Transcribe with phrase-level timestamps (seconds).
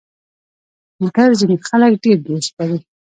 [0.99, 2.79] موټر ځینې خلک ډېر دوست لري.